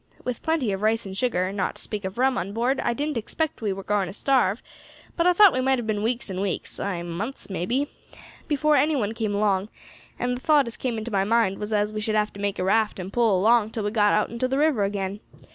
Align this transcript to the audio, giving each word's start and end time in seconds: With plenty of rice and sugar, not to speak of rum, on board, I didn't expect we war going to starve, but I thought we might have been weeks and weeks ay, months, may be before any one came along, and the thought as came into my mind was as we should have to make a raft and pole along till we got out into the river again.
With 0.23 0.41
plenty 0.41 0.71
of 0.71 0.81
rice 0.81 1.05
and 1.05 1.15
sugar, 1.15 1.53
not 1.53 1.75
to 1.75 1.81
speak 1.83 2.05
of 2.05 2.17
rum, 2.17 2.35
on 2.35 2.53
board, 2.53 2.79
I 2.79 2.91
didn't 2.95 3.17
expect 3.17 3.61
we 3.61 3.71
war 3.71 3.83
going 3.83 4.07
to 4.07 4.13
starve, 4.13 4.63
but 5.15 5.27
I 5.27 5.33
thought 5.33 5.53
we 5.53 5.61
might 5.61 5.77
have 5.77 5.85
been 5.85 6.01
weeks 6.01 6.27
and 6.27 6.41
weeks 6.41 6.79
ay, 6.79 7.03
months, 7.03 7.51
may 7.51 7.67
be 7.67 7.87
before 8.47 8.75
any 8.75 8.95
one 8.95 9.13
came 9.13 9.35
along, 9.35 9.69
and 10.17 10.35
the 10.35 10.41
thought 10.41 10.65
as 10.65 10.75
came 10.75 10.97
into 10.97 11.11
my 11.11 11.23
mind 11.23 11.59
was 11.59 11.71
as 11.71 11.93
we 11.93 12.01
should 12.01 12.15
have 12.15 12.33
to 12.33 12.41
make 12.41 12.57
a 12.57 12.63
raft 12.63 12.97
and 12.97 13.13
pole 13.13 13.39
along 13.39 13.69
till 13.69 13.83
we 13.83 13.91
got 13.91 14.11
out 14.11 14.31
into 14.31 14.47
the 14.47 14.57
river 14.57 14.85
again. 14.85 15.19